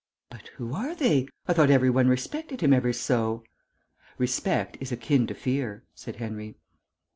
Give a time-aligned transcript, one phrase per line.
[0.31, 1.27] "But who are they?
[1.47, 3.43] I thought every one respected him ever so!"
[4.17, 6.55] "Respect is akin to fear," said Henry.